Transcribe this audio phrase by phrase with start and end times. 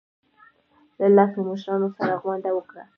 [0.99, 2.83] له لسو مشرانو سره غونډه وکړه.